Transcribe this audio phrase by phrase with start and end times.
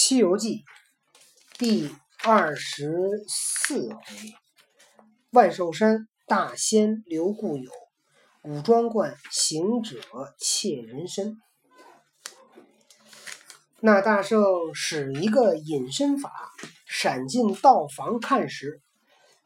[0.00, 0.64] 西游记
[1.58, 1.90] 第
[2.22, 3.98] 二十四回，
[5.30, 7.68] 万寿山大仙留故友，
[8.44, 9.98] 五庄观行者
[10.38, 11.36] 窃人参。
[13.80, 16.52] 那大圣使一个隐身法，
[16.86, 18.80] 闪进道房看时，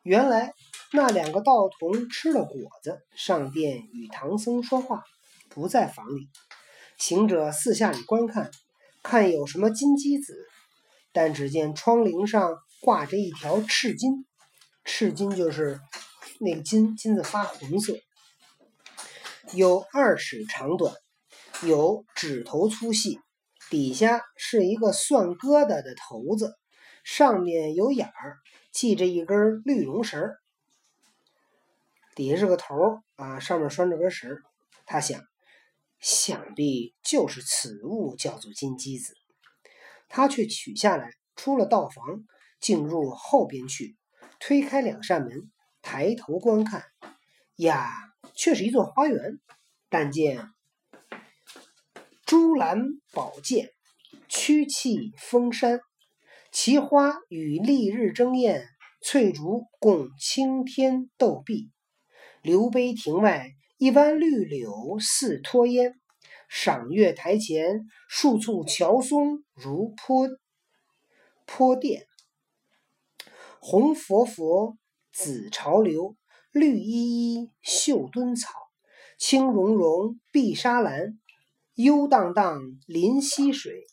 [0.03, 0.53] 原来
[0.93, 5.03] 那两个道童吃了果子，上殿与唐僧说话，
[5.49, 6.29] 不在房里。
[6.99, 8.51] 行者四下里观看，
[9.03, 10.47] 看有什么金鸡子，
[11.13, 14.27] 但只见窗棂上挂着一条赤金，
[14.85, 15.81] 赤金就是
[16.41, 17.99] 那个金，金子发红色，
[19.53, 20.95] 有二尺长短，
[21.63, 23.21] 有指头粗细。
[23.71, 26.59] 底下是一个蒜疙瘩的头子，
[27.05, 28.39] 上面有眼儿，
[28.71, 30.39] 系着一根绿绒绳儿。
[32.15, 32.75] 底下是个头
[33.17, 34.43] 啊，上面拴着根绳儿。
[34.85, 35.23] 他想，
[36.01, 39.15] 想必就是此物叫做金鸡子。
[40.15, 42.23] 他却取下来，出了道房，
[42.61, 43.97] 进入后边去，
[44.39, 45.51] 推开两扇门，
[45.81, 46.85] 抬头观看，
[47.57, 47.91] 呀，
[48.35, 49.41] 却是一座花园。
[49.89, 50.51] 但见。
[52.27, 52.83] 珠兰
[53.15, 53.71] 宝剑，
[54.29, 55.81] 曲气峰山，
[56.51, 58.69] 奇花与丽日争艳，
[59.01, 61.71] 翠竹共青天斗碧。
[62.43, 65.99] 流碑亭外一弯绿柳似托烟，
[66.55, 70.29] 赏月台前数簇乔松如泼
[71.47, 72.05] 泼电。
[73.59, 74.77] 红佛佛，
[75.15, 76.15] 紫潮流，
[76.53, 78.51] 绿依依绣墩草，
[79.19, 81.19] 青茸茸碧纱蓝。
[81.75, 83.87] 幽荡荡临溪水，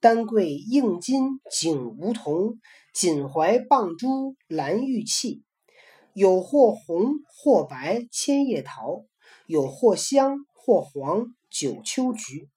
[0.00, 2.58] 丹桂映金景梧桐，
[2.94, 5.42] 锦怀傍珠兰玉器。
[6.14, 9.04] 有或红或白千叶桃，
[9.46, 12.48] 有或香或黄九秋菊。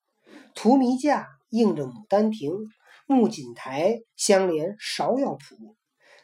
[0.54, 2.52] 荼蘼架映着牡丹亭，
[3.08, 5.76] 木槿台相连芍药圃。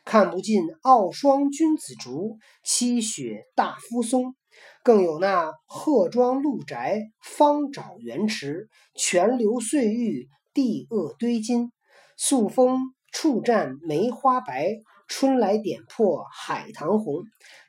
[0.06, 4.36] 看不尽傲霜君子竹，栖雪大夫松。
[4.84, 11.72] 更有那鹤庄鹿宅，方沼源池，泉流碎玉，地恶堆金。
[12.16, 12.80] 素风
[13.12, 17.24] 触绽梅花白，春来点破海棠红。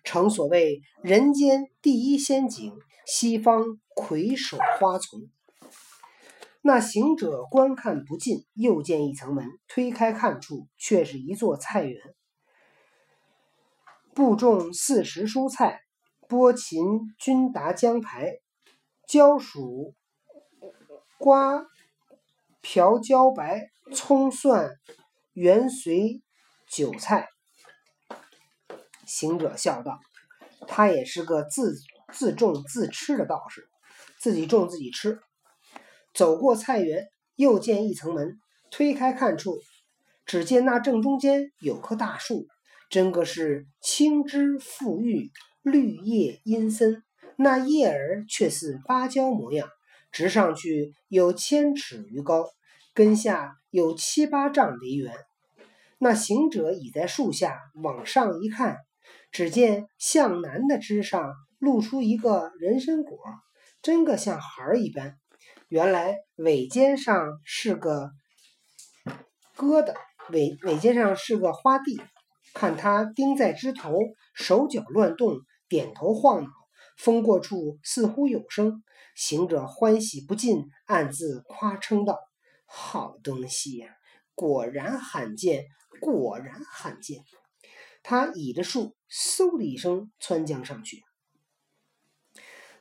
[0.04, 2.72] 诚所谓人间第一仙景，
[3.06, 5.20] 西方魁首花丛。
[6.60, 12.14] 那行者观看不尽，又见一层门，推开看处，却是一座菜园，
[14.14, 15.80] 布种四时蔬菜。
[16.26, 18.40] 波禽均达江台，
[19.06, 19.94] 椒薯
[21.16, 21.64] 瓜
[22.60, 24.72] 瓢椒白，葱蒜
[25.32, 26.20] 圆随
[26.70, 27.28] 韭菜。
[29.06, 30.00] 行者笑道
[30.68, 31.74] ：“他也是个自
[32.12, 33.68] 自种自吃的道士，
[34.18, 35.20] 自己种自己吃。”
[36.14, 38.38] 走过菜园，又见一层门，
[38.70, 39.58] 推开看处，
[40.26, 42.46] 只见那正中间有棵大树，
[42.90, 45.30] 真个是青枝馥郁。
[45.62, 47.02] 绿叶阴森，
[47.36, 49.68] 那叶儿却似芭蕉模样，
[50.10, 52.48] 直上去有千尺余高，
[52.94, 55.12] 根下有七八丈为圆。
[55.98, 58.78] 那行者倚在树下往上一看，
[59.30, 63.18] 只见向南的枝上露出一个人参果，
[63.82, 65.18] 真个像孩儿一般。
[65.68, 68.12] 原来尾尖上是个
[69.56, 69.94] 疙瘩，
[70.30, 72.00] 尾尾尖上是个花蒂。
[72.54, 73.98] 看它钉在枝头，
[74.34, 75.38] 手脚乱动。
[75.68, 76.48] 点头晃脑，
[76.96, 78.82] 风过处似乎有声。
[79.14, 82.18] 行者欢喜不尽，暗自夸称道
[82.64, 83.90] ：“好东西呀，
[84.38, 85.66] 果然罕见，
[86.00, 87.18] 果然罕见。”
[88.04, 91.02] 他倚着树，嗖的一声窜将上去。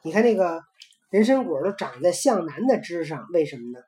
[0.03, 0.61] 你看那个
[1.09, 3.83] 人参果都长在向南的枝上，为什么呢？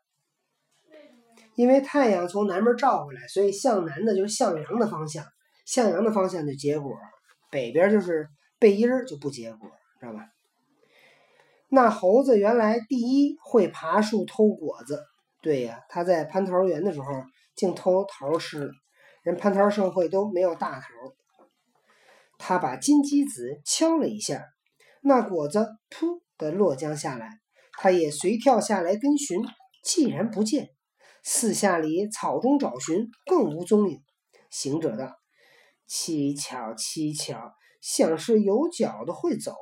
[1.53, 5.23] 因为太阳从南边照过来，所以向南的就是向阳的方向，
[5.65, 6.97] 向阳的方向就结果，
[7.51, 8.27] 北边就是。
[8.61, 9.69] 背阴就不结果，
[10.01, 10.19] 知道吧？
[11.69, 15.01] 那猴子原来第一会爬树偷果子，
[15.41, 17.05] 对呀，他在蟠桃园的时候
[17.59, 18.71] 竟偷桃吃了，
[19.21, 20.87] 人蟠桃盛会都没有大桃。
[22.37, 24.45] 他把金鸡子敲了一下，
[25.01, 25.59] 那果子
[25.89, 27.41] 噗的落将下来，
[27.73, 29.43] 他也随跳下来跟寻，
[29.83, 30.69] 既然不见，
[31.21, 34.01] 四下里草中找寻，更无踪影。
[34.49, 35.19] 行者道
[35.85, 39.53] ：“蹊跷，蹊跷。”像是有脚的会走，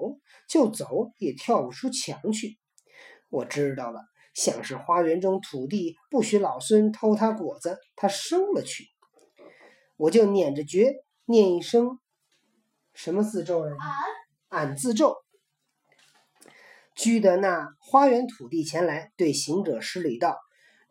[0.48, 2.58] 就走也跳不出墙去。
[3.30, 4.02] 我知道了，
[4.38, 8.86] 像是花园中土地不许老孙偷他果子，他收了去。
[9.96, 10.94] 我就捻着诀
[11.26, 11.98] 念一声，
[12.94, 13.74] 什么字咒啊？
[14.50, 15.16] 俺自咒。
[16.94, 20.38] 拘得那花园土地前来，对行者施礼道：“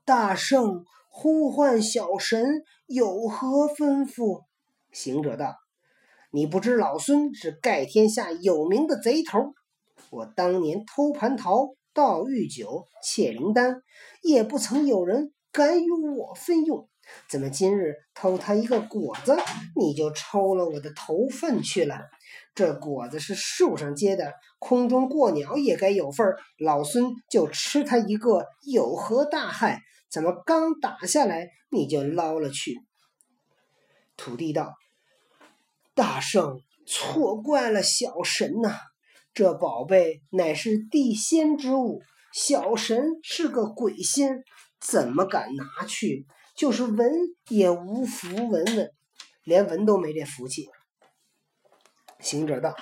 [0.05, 4.43] 大圣呼唤小神有何吩咐？”
[4.91, 5.55] 行者道
[6.33, 9.55] ：“你不知老孙是盖天下有名的贼头，
[10.11, 13.83] 我当年偷蟠桃、盗玉酒、窃灵丹，
[14.23, 16.89] 也不曾有人敢与我分用。
[17.27, 19.35] 怎么今日偷他一个果子，
[19.75, 22.03] 你就抽了我的头份去了？
[22.55, 26.37] 这果子是树上结的，空中过鸟也该有份儿。
[26.59, 29.81] 老孙就吃他一个，有何大害？
[30.11, 32.77] 怎么刚打下来你就捞了去？”
[34.19, 34.75] 土地道。
[35.95, 38.81] 大圣错怪了小神呐，
[39.37, 42.01] 这宝贝乃是地仙之物，
[42.33, 44.43] 小神是个鬼仙，
[44.81, 46.27] 怎么敢拿去？
[46.57, 47.13] 就是闻
[47.51, 48.91] 也无福闻闻，
[49.45, 50.71] 连闻都没这福气。
[52.19, 52.75] 行者道：“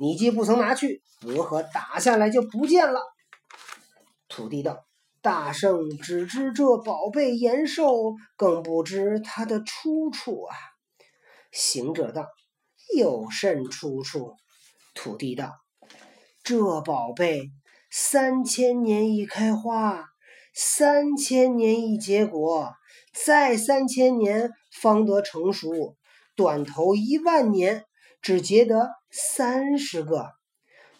[0.00, 3.02] 你既不曾拿去，如何打下来就不见了？”
[4.30, 4.86] 土地道
[5.20, 10.56] ：“大圣只知这宝贝延寿，更不知它的出处啊。”
[11.52, 12.24] 行者道。
[12.96, 14.34] 有甚出处？
[14.94, 15.52] 土地道
[16.48, 17.50] ：“这宝贝
[17.90, 20.06] 三千年一开花，
[20.54, 22.72] 三千年一结果，
[23.12, 25.94] 再三千年方得成熟。
[26.34, 27.84] 短头一万年，
[28.22, 30.30] 只结得三十个。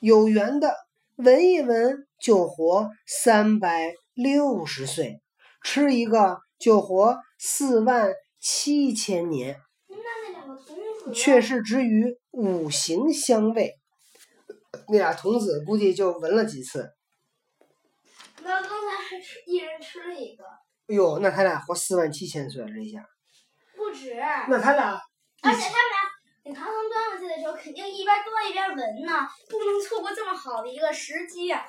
[0.00, 0.74] 有缘的
[1.16, 5.22] 闻一闻，就活三百六十岁；
[5.62, 9.56] 吃一个，就活四万七千年。”
[11.14, 13.72] 却是只与五行相位，
[14.90, 16.92] 那俩童子估计就闻了几次。
[18.42, 20.44] 那刚才还一人吃了一个。
[20.88, 23.04] 哎呦，那他俩活四万七千岁了，这下。
[23.76, 24.14] 不止。
[24.48, 25.00] 那他俩。
[25.40, 25.98] 而且他们俩，
[26.44, 28.76] 你唐僧端过去的时候，肯定一边端一边闻
[29.06, 31.64] 呢，不能错过这么好的一个时机呀。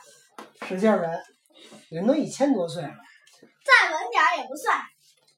[0.65, 1.09] 使劲闻，
[1.89, 2.95] 人都一千多岁了。
[3.41, 4.79] 再闻点也不算。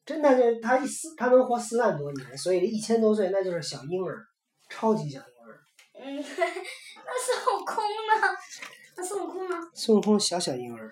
[0.05, 4.25] 真的，这他一四，他能活四万多年，所以这一千多岁那就是小婴儿，
[4.69, 5.30] 超级小婴儿。
[6.03, 8.37] 嗯， 那孙悟空呢？
[8.97, 9.55] 那孙悟空呢？
[9.73, 10.91] 孙悟空小小婴儿。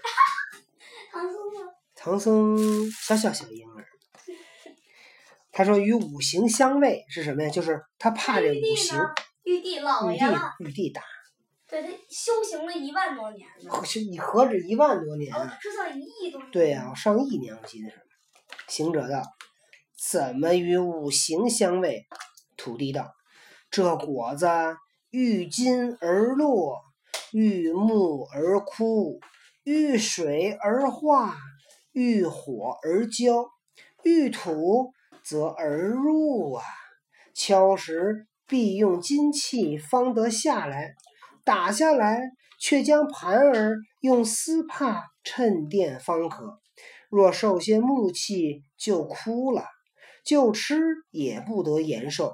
[1.11, 1.59] 唐僧呢？
[1.95, 3.85] 唐僧小小小婴儿。
[5.51, 7.49] 他说与五行相位是什么呀？
[7.49, 8.99] 就是他怕这五行。
[9.43, 10.53] 玉帝老爷了。
[10.59, 11.01] 玉帝打。
[11.67, 13.71] 对他修行了一万多年呢。
[14.09, 15.33] 你何止一万多年？
[15.61, 16.51] 这算一亿多年。
[16.51, 17.99] 对呀，上亿年我记得是。
[18.67, 19.21] 行者道
[20.09, 22.07] ：“怎么与五行相位？”
[22.55, 23.13] 土地道
[23.71, 24.47] ：“这果子
[25.11, 26.81] 遇金而落，
[27.31, 29.19] 遇木而枯，
[29.63, 31.35] 遇水而化，
[31.91, 33.49] 遇火而焦，
[34.03, 34.91] 遇土
[35.23, 36.63] 则而入啊！
[37.33, 40.93] 敲时必用金器方得下来，
[41.43, 46.59] 打下来却将盘儿用丝帕衬垫方可。”
[47.09, 49.65] 若受些木气就枯了，
[50.23, 50.79] 就吃
[51.09, 52.33] 也不得延寿。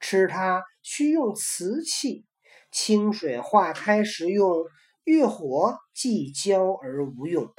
[0.00, 2.24] 吃它需用瓷器，
[2.70, 4.64] 清水化开食用，
[5.04, 7.52] 遇火即焦而无用。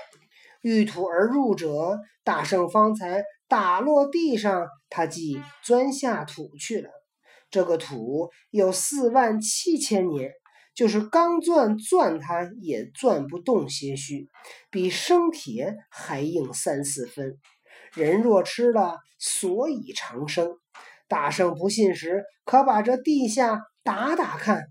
[0.62, 6.90] 遇土而入者，大圣方才打落地上，他即钻下土去了。
[7.50, 10.32] 这个土有四万七千年。
[10.76, 14.30] 就是钢钻钻，它也钻不动些许，
[14.72, 17.38] 比生铁还硬三四分。
[17.94, 20.58] 人若吃了，所以长生。
[21.10, 24.68] 大圣不信时，可把这地下打打看。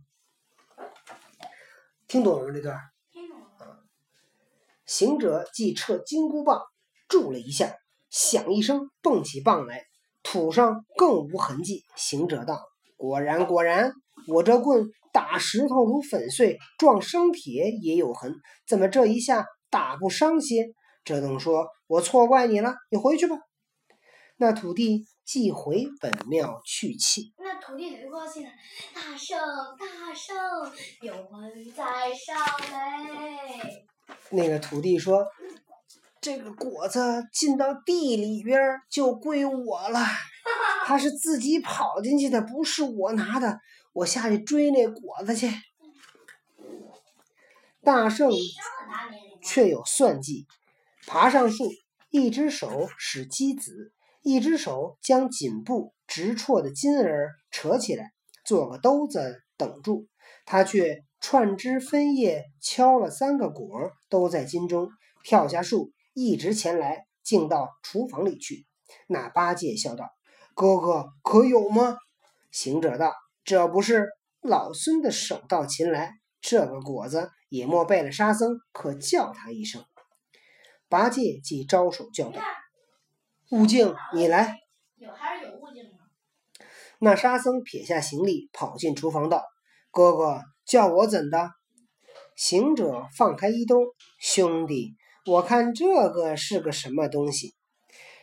[2.07, 2.78] 听懂了这段？
[3.12, 3.80] 听懂了。
[4.87, 6.62] 行者即撤金箍棒，
[7.09, 7.75] 住了一下，
[8.09, 9.83] 响一声，蹦起棒来，
[10.23, 11.85] 土上更无痕迹。
[11.97, 12.62] 行者道
[12.97, 13.92] ：“果然，果然，
[14.28, 18.35] 我这棍。”打石头如粉碎，撞生铁也有痕，
[18.68, 20.66] 怎么这一下打不伤些？
[21.02, 23.37] 这等说：“我错怪你了，你回去吧。”
[24.40, 27.33] 那土地即回本庙去气。
[27.38, 28.45] 那土地很高兴，
[28.95, 29.38] 大圣
[29.76, 30.37] 大圣，
[31.02, 32.37] 有恩在上
[32.71, 33.85] 嘞。
[34.30, 35.26] 那个土地说
[36.21, 40.07] ：“这个果子进到地里边就归我了，
[40.87, 43.61] 他是自己跑进去的，不是我拿的。”
[43.95, 45.50] 我下去追那果子去。
[47.83, 48.30] 大圣
[49.42, 50.47] 却有算计，
[51.07, 51.73] 爬上树，
[52.11, 53.92] 一只手使机子，
[54.28, 58.12] 一只手将颈部直戳的金儿扯起来，
[58.44, 60.06] 做个兜子等住。
[60.44, 64.90] 他却串枝分叶，敲了三个果儿，都在金中。
[65.25, 68.66] 跳下树，一直前来，竟到厨房里去。
[69.06, 70.11] 那八戒笑道
[70.54, 71.97] ：“哥哥可有吗？”
[72.52, 73.14] 行者道。
[73.44, 74.11] 这不是
[74.42, 79.82] 老孙的手到擒来，这个果子也莫背了沙僧，可叫他一声。
[80.87, 82.42] 八戒即招手叫道
[83.50, 84.59] ：“悟净，你来。
[84.97, 86.00] 有还是有悟净吗？
[86.99, 89.43] 那沙僧撇下行李，跑进厨房道
[89.90, 91.52] ：“哥哥叫我怎的？”
[92.37, 93.76] 行者放开衣兜，
[94.19, 97.55] 兄弟，我看这个是个什么东西？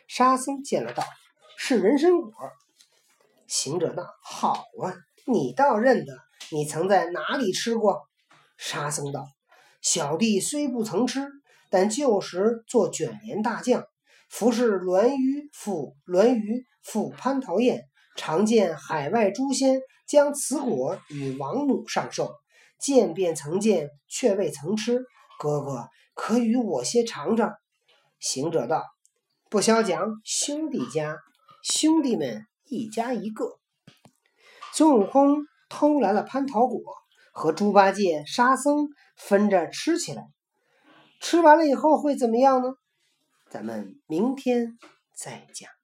[0.07, 1.03] 沙僧见了道
[1.57, 2.31] ：“是人参果。”
[3.47, 4.93] 行者道：“好啊，
[5.25, 6.19] 你倒认得。
[6.51, 8.03] 你曾在哪里吃过？”
[8.57, 9.25] 沙僧道
[9.81, 11.27] ：“小弟虽不曾吃，
[11.71, 13.87] 但旧时做卷帘大将，
[14.37, 17.85] 服侍栾鱼父栾鱼父蟠桃宴，
[18.17, 22.35] 常见海外诸仙将此果与王母上寿，
[22.77, 25.05] 见便曾见，却未曾吃。
[25.39, 27.53] 哥哥可与我些尝尝？”
[28.19, 28.83] 行者道
[29.49, 31.17] ：“不消讲，兄弟家，
[31.63, 33.57] 兄弟们一家一个。”
[34.75, 36.81] 孙悟空偷来了蟠桃果。
[37.31, 40.27] 和猪八戒、沙僧分着吃起来，
[41.21, 42.73] 吃完了以后会怎么样呢？
[43.55, 44.77] 咱们明天
[45.13, 45.74] 再讲。